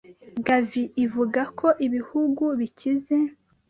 [0.47, 3.17] Gavi ivuga ko ibihugu bikize